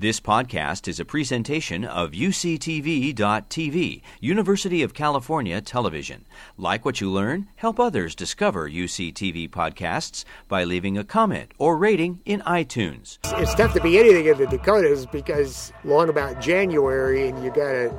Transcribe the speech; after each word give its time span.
This 0.00 0.20
podcast 0.20 0.86
is 0.86 1.00
a 1.00 1.04
presentation 1.04 1.84
of 1.84 2.12
UCTV.tv, 2.12 4.02
University 4.20 4.82
of 4.84 4.94
California 4.94 5.60
Television. 5.60 6.24
Like 6.56 6.84
what 6.84 7.00
you 7.00 7.10
learn, 7.10 7.48
help 7.56 7.80
others 7.80 8.14
discover 8.14 8.70
UCTV 8.70 9.50
podcasts 9.50 10.24
by 10.46 10.62
leaving 10.62 10.96
a 10.96 11.02
comment 11.02 11.50
or 11.58 11.76
rating 11.76 12.20
in 12.24 12.42
iTunes. 12.42 13.18
It's 13.42 13.56
tough 13.56 13.74
to 13.74 13.80
be 13.80 13.98
anything 13.98 14.26
in 14.26 14.38
the 14.38 14.46
Dakotas 14.46 15.04
because 15.04 15.72
long 15.82 16.08
about 16.08 16.40
January 16.40 17.26
and 17.26 17.42
you 17.42 17.50
got 17.50 17.74
a 17.74 17.92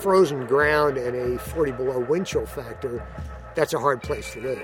frozen 0.00 0.46
ground 0.46 0.96
and 0.96 1.14
a 1.14 1.38
40 1.38 1.72
below 1.72 1.98
wind 2.00 2.26
chill 2.26 2.46
factor, 2.46 3.06
that's 3.54 3.74
a 3.74 3.78
hard 3.78 4.02
place 4.02 4.32
to 4.32 4.40
live. 4.40 4.62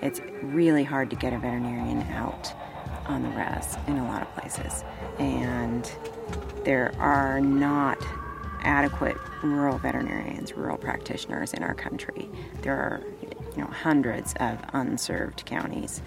It's 0.00 0.22
really 0.40 0.84
hard 0.84 1.10
to 1.10 1.16
get 1.16 1.34
a 1.34 1.38
veterinarian 1.38 2.00
out 2.12 2.54
on 3.06 3.22
the 3.22 3.28
res 3.30 3.76
in 3.86 3.98
a 3.98 4.04
lot 4.04 4.22
of 4.22 4.34
places. 4.34 4.84
And 5.18 5.90
there 6.64 6.92
are 6.98 7.40
not 7.40 7.98
adequate 8.62 9.16
rural 9.42 9.78
veterinarians, 9.78 10.54
rural 10.54 10.78
practitioners 10.78 11.52
in 11.52 11.62
our 11.62 11.74
country. 11.74 12.28
There 12.62 12.74
are 12.74 13.02
you 13.56 13.62
know 13.62 13.68
hundreds 13.68 14.34
of 14.40 14.58
unserved 14.72 15.44
counties. 15.46 16.02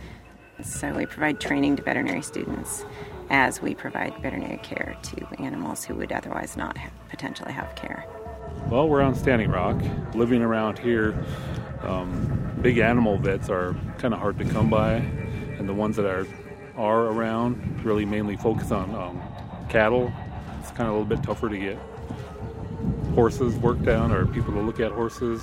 So 0.63 0.91
we 0.91 1.05
provide 1.05 1.39
training 1.39 1.75
to 1.75 1.83
veterinary 1.83 2.23
students 2.23 2.83
as 3.29 3.61
we 3.61 3.75
provide 3.75 4.15
veterinary 4.21 4.57
care 4.57 4.97
to 5.03 5.27
animals 5.39 5.83
who 5.83 5.95
would 5.95 6.11
otherwise 6.11 6.57
not 6.57 6.77
have, 6.77 6.91
potentially 7.09 7.51
have 7.51 7.75
care. 7.75 8.05
Well, 8.69 8.89
we're 8.89 9.01
on 9.01 9.13
Standing 9.15 9.49
Rock. 9.49 9.79
Living 10.13 10.41
around 10.41 10.79
here, 10.79 11.15
um, 11.83 12.57
big 12.61 12.79
animal 12.79 13.17
vets 13.17 13.49
are 13.49 13.75
kind 13.97 14.13
of 14.13 14.19
hard 14.19 14.39
to 14.39 14.45
come 14.45 14.69
by, 14.69 14.95
and 14.95 15.69
the 15.69 15.73
ones 15.73 15.95
that 15.97 16.05
are 16.05 16.25
are 16.77 17.07
around 17.07 17.83
really 17.83 18.05
mainly 18.05 18.37
focus 18.37 18.71
on 18.71 18.93
um, 18.93 19.21
cattle. 19.67 20.13
It's 20.59 20.69
kind 20.69 20.87
of 20.87 20.95
a 20.95 20.99
little 20.99 21.05
bit 21.05 21.23
tougher 21.23 21.49
to 21.49 21.57
get 21.57 21.77
horses 23.13 23.55
worked 23.55 23.83
down 23.83 24.11
or 24.11 24.27
people 24.27 24.53
to 24.53 24.61
look 24.61 24.79
at 24.79 24.91
horses. 24.91 25.41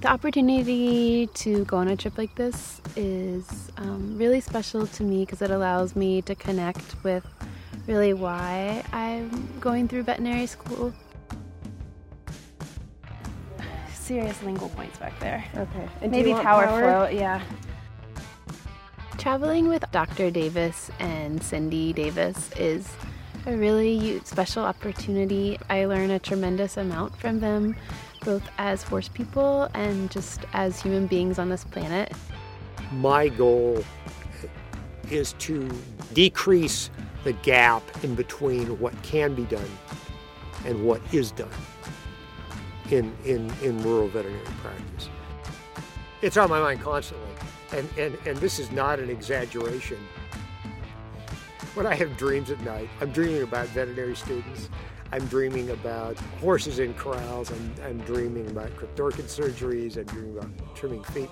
The 0.00 0.08
opportunity 0.08 1.26
to 1.26 1.64
go 1.64 1.76
on 1.78 1.88
a 1.88 1.96
trip 1.96 2.16
like 2.16 2.34
this 2.36 2.80
is 2.96 3.70
um, 3.76 4.16
really 4.16 4.40
special 4.40 4.86
to 4.86 5.02
me 5.02 5.24
because 5.24 5.42
it 5.42 5.50
allows 5.50 5.94
me 5.96 6.22
to 6.22 6.34
connect 6.34 6.96
with 7.02 7.26
really 7.86 8.14
why 8.14 8.84
I'm 8.92 9.48
going 9.60 9.88
through 9.88 10.04
veterinary 10.04 10.46
school. 10.46 10.92
Serious 13.92 14.42
lingual 14.42 14.70
points 14.70 14.98
back 14.98 15.18
there. 15.20 15.44
Okay. 15.54 15.88
And 16.00 16.12
Maybe 16.12 16.32
power, 16.32 16.66
power 16.66 16.80
float. 16.80 17.14
Yeah. 17.14 17.42
Traveling 19.18 19.68
with 19.68 19.84
Dr. 19.90 20.30
Davis 20.30 20.90
and 21.00 21.42
Cindy 21.42 21.92
Davis 21.92 22.50
is 22.52 22.88
a 23.46 23.56
really 23.56 24.20
special 24.24 24.64
opportunity. 24.64 25.58
I 25.68 25.86
learn 25.86 26.10
a 26.10 26.18
tremendous 26.18 26.76
amount 26.76 27.16
from 27.16 27.40
them 27.40 27.74
both 28.20 28.42
as 28.58 28.82
horse 28.82 29.08
people 29.08 29.68
and 29.74 30.10
just 30.10 30.40
as 30.52 30.80
human 30.80 31.06
beings 31.06 31.38
on 31.38 31.48
this 31.48 31.64
planet. 31.64 32.12
My 32.92 33.28
goal 33.28 33.84
is 35.10 35.34
to 35.34 35.68
decrease 36.12 36.90
the 37.24 37.32
gap 37.32 37.82
in 38.04 38.14
between 38.14 38.78
what 38.78 39.00
can 39.02 39.34
be 39.34 39.44
done 39.44 39.70
and 40.64 40.84
what 40.84 41.02
is 41.12 41.32
done 41.32 41.48
in, 42.90 43.14
in, 43.24 43.50
in 43.62 43.82
rural 43.82 44.08
veterinary 44.08 44.44
practice. 44.62 45.08
It's 46.22 46.36
on 46.36 46.50
my 46.50 46.60
mind 46.60 46.80
constantly, 46.80 47.30
and, 47.72 47.88
and, 47.98 48.18
and 48.26 48.36
this 48.38 48.58
is 48.58 48.72
not 48.72 48.98
an 48.98 49.10
exaggeration. 49.10 49.98
When 51.78 51.86
I 51.86 51.94
have 51.94 52.16
dreams 52.16 52.50
at 52.50 52.60
night, 52.62 52.88
I'm 53.00 53.12
dreaming 53.12 53.42
about 53.42 53.68
veterinary 53.68 54.16
students 54.16 54.68
I'm 55.12 55.24
dreaming 55.26 55.70
about 55.70 56.18
horses 56.40 56.80
in 56.80 56.92
corrals. 56.94 57.50
I'm, 57.50 57.74
I'm 57.84 57.98
dreaming 57.98 58.50
about 58.50 58.70
cryptorchid 58.76 59.24
surgeries. 59.24 59.96
I'm 59.96 60.04
dreaming 60.04 60.36
about 60.36 60.76
trimming 60.76 61.04
feet. 61.04 61.30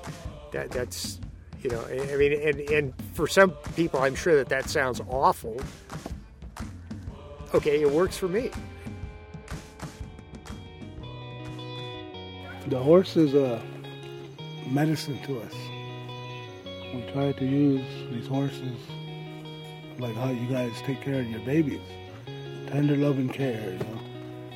That, 0.52 0.70
that's, 0.70 1.20
you 1.60 1.70
know, 1.70 1.84
I 1.84 2.16
mean, 2.16 2.32
and, 2.32 2.60
and 2.70 2.94
for 3.12 3.26
some 3.26 3.50
people, 3.74 4.00
I'm 4.00 4.14
sure 4.14 4.36
that 4.36 4.48
that 4.48 4.70
sounds 4.70 5.00
awful. 5.08 5.60
Okay, 7.52 7.82
it 7.82 7.90
works 7.90 8.16
for 8.16 8.28
me. 8.28 8.50
The 12.68 12.78
horse 12.78 13.16
is 13.16 13.34
a 13.34 13.60
medicine 14.70 15.20
to 15.24 15.40
us. 15.40 15.54
We 16.94 17.04
try 17.12 17.32
to 17.32 17.44
use 17.44 17.84
these 18.10 18.26
horses 18.26 18.78
like 19.98 20.14
how 20.14 20.30
you 20.30 20.46
guys 20.48 20.72
take 20.82 21.00
care 21.00 21.20
of 21.20 21.30
your 21.30 21.40
babies 21.40 21.80
tender 22.66 22.96
loving 22.96 23.28
care, 23.28 23.72
you 23.72 23.78
know. 23.78 24.00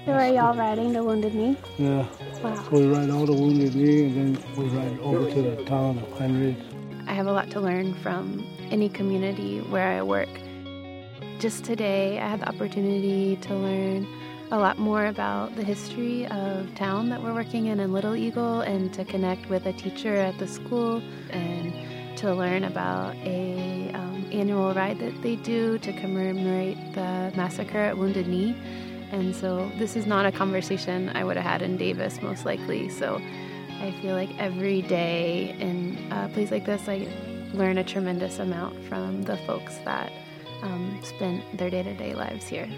So 0.04 0.12
are 0.12 0.26
y'all 0.26 0.56
riding 0.56 0.92
the 0.92 1.04
Wounded 1.04 1.34
Knee? 1.34 1.56
Yeah. 1.78 2.06
Wow. 2.42 2.54
So 2.54 2.70
we 2.70 2.86
ride 2.86 3.10
all 3.10 3.26
the 3.26 3.32
Wounded 3.32 3.74
Knee 3.74 4.04
and 4.04 4.36
then 4.36 4.44
we 4.56 4.64
ride 4.70 4.98
over 5.00 5.30
to 5.30 5.42
the 5.42 5.64
town 5.64 5.98
of 5.98 6.18
Pine 6.18 6.40
Ridge. 6.40 6.56
I 7.06 7.12
have 7.12 7.26
a 7.26 7.32
lot 7.32 7.50
to 7.50 7.60
learn 7.60 7.94
from 7.94 8.46
any 8.70 8.88
community 8.88 9.60
where 9.60 9.88
I 9.88 10.02
work. 10.02 10.28
Just 11.38 11.64
today, 11.64 12.18
I 12.18 12.28
had 12.28 12.40
the 12.40 12.48
opportunity 12.48 13.36
to 13.36 13.54
learn 13.54 14.06
a 14.50 14.58
lot 14.58 14.78
more 14.78 15.06
about 15.06 15.54
the 15.54 15.64
history 15.64 16.26
of 16.26 16.74
town 16.74 17.08
that 17.10 17.22
we're 17.22 17.34
working 17.34 17.66
in 17.66 17.78
in 17.78 17.92
Little 17.92 18.16
Eagle 18.16 18.62
and 18.62 18.92
to 18.94 19.04
connect 19.04 19.48
with 19.48 19.66
a 19.66 19.72
teacher 19.72 20.16
at 20.16 20.38
the 20.38 20.48
school 20.48 21.02
and 21.30 21.72
to 22.20 22.34
learn 22.34 22.64
about 22.64 23.16
a 23.24 23.90
um, 23.94 24.28
annual 24.30 24.74
ride 24.74 24.98
that 24.98 25.22
they 25.22 25.36
do 25.36 25.78
to 25.78 25.90
commemorate 25.94 26.76
the 26.92 27.32
massacre 27.34 27.78
at 27.78 27.96
Wounded 27.96 28.28
Knee. 28.28 28.54
And 29.10 29.34
so 29.34 29.72
this 29.78 29.96
is 29.96 30.04
not 30.04 30.26
a 30.26 30.32
conversation 30.32 31.08
I 31.14 31.24
would 31.24 31.36
have 31.38 31.46
had 31.46 31.62
in 31.62 31.78
Davis, 31.78 32.20
most 32.20 32.44
likely. 32.44 32.90
So 32.90 33.22
I 33.80 33.96
feel 34.02 34.14
like 34.14 34.28
every 34.38 34.82
day 34.82 35.56
in 35.58 35.96
a 36.12 36.28
place 36.28 36.50
like 36.50 36.66
this, 36.66 36.86
I 36.88 37.08
learn 37.54 37.78
a 37.78 37.84
tremendous 37.84 38.38
amount 38.38 38.84
from 38.84 39.22
the 39.22 39.38
folks 39.38 39.78
that 39.86 40.12
um, 40.60 41.00
spend 41.02 41.42
their 41.54 41.70
day 41.70 41.82
to 41.82 41.94
day 41.94 42.14
lives 42.14 42.46
here. 42.46 42.68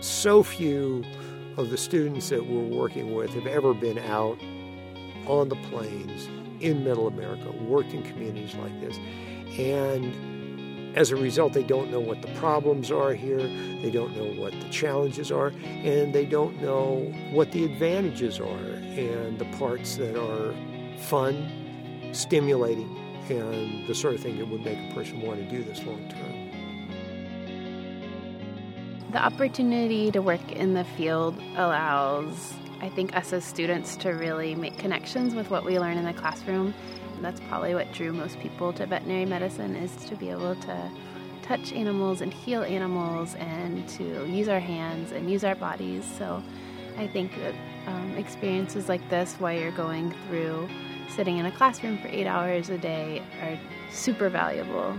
So 0.00 0.42
few 0.42 1.04
of 1.56 1.70
the 1.70 1.78
students 1.78 2.28
that 2.30 2.44
we're 2.44 2.76
working 2.76 3.14
with 3.14 3.30
have 3.34 3.46
ever 3.46 3.72
been 3.72 3.98
out 3.98 4.36
on 5.26 5.48
the 5.48 5.56
plains 5.56 6.28
in 6.60 6.84
middle 6.84 7.08
America, 7.08 7.50
worked 7.62 7.92
in 7.92 8.02
communities 8.02 8.54
like 8.54 8.80
this. 8.80 8.96
And 9.58 10.96
as 10.96 11.10
a 11.10 11.16
result, 11.16 11.54
they 11.54 11.62
don't 11.62 11.90
know 11.90 12.00
what 12.00 12.22
the 12.22 12.28
problems 12.34 12.90
are 12.90 13.14
here, 13.14 13.38
they 13.38 13.90
don't 13.90 14.14
know 14.16 14.40
what 14.40 14.52
the 14.52 14.68
challenges 14.68 15.32
are, 15.32 15.52
and 15.64 16.14
they 16.14 16.26
don't 16.26 16.60
know 16.60 17.12
what 17.32 17.52
the 17.52 17.64
advantages 17.64 18.38
are 18.38 18.44
and 18.44 19.38
the 19.38 19.46
parts 19.56 19.96
that 19.96 20.16
are 20.16 20.54
fun, 20.98 21.50
stimulating, 22.12 22.88
and 23.30 23.86
the 23.86 23.94
sort 23.94 24.14
of 24.14 24.20
thing 24.20 24.36
that 24.38 24.48
would 24.48 24.64
make 24.64 24.78
a 24.90 24.94
person 24.94 25.22
want 25.22 25.38
to 25.38 25.48
do 25.48 25.64
this 25.64 25.82
long 25.84 26.08
term. 26.08 26.42
The 29.12 29.24
opportunity 29.24 30.10
to 30.10 30.20
work 30.20 30.52
in 30.52 30.74
the 30.74 30.84
field 30.84 31.38
allows 31.56 32.54
I 32.82 32.88
think 32.88 33.14
us 33.16 33.32
as 33.32 33.44
students 33.44 33.94
to 33.98 34.10
really 34.10 34.56
make 34.56 34.76
connections 34.76 35.36
with 35.36 35.50
what 35.50 35.64
we 35.64 35.78
learn 35.78 35.96
in 35.96 36.04
the 36.04 36.12
classroom. 36.12 36.74
That's 37.20 37.40
probably 37.48 37.76
what 37.76 37.92
drew 37.92 38.12
most 38.12 38.40
people 38.40 38.72
to 38.72 38.86
veterinary 38.86 39.24
medicine 39.24 39.76
is 39.76 39.94
to 40.06 40.16
be 40.16 40.30
able 40.30 40.56
to 40.56 40.90
touch 41.42 41.72
animals 41.72 42.20
and 42.22 42.34
heal 42.34 42.64
animals 42.64 43.36
and 43.36 43.88
to 43.90 44.26
use 44.26 44.48
our 44.48 44.58
hands 44.58 45.12
and 45.12 45.30
use 45.30 45.44
our 45.44 45.54
bodies. 45.54 46.04
So 46.18 46.42
I 46.98 47.06
think 47.06 47.36
that 47.36 47.54
um, 47.86 48.16
experiences 48.16 48.88
like 48.88 49.08
this, 49.08 49.34
while 49.34 49.56
you're 49.56 49.70
going 49.70 50.12
through 50.26 50.68
sitting 51.08 51.38
in 51.38 51.46
a 51.46 51.52
classroom 51.52 51.98
for 51.98 52.08
eight 52.08 52.26
hours 52.26 52.68
a 52.68 52.78
day, 52.78 53.22
are 53.42 53.58
super 53.92 54.28
valuable. 54.28 54.98